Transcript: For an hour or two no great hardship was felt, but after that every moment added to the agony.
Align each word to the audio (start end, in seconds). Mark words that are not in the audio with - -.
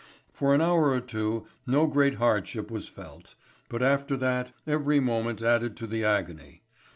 For 0.33 0.55
an 0.55 0.61
hour 0.61 0.89
or 0.89 0.99
two 0.99 1.45
no 1.67 1.85
great 1.85 2.15
hardship 2.15 2.71
was 2.71 2.87
felt, 2.89 3.35
but 3.69 3.83
after 3.83 4.17
that 4.17 4.51
every 4.65 4.99
moment 4.99 5.43
added 5.43 5.77
to 5.77 5.85
the 5.85 6.03
agony. 6.03 6.63